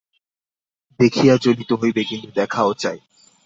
[0.99, 2.99] দেখিয়া জ্বলিতে হইবে, কিন্তু দেখাও চাই।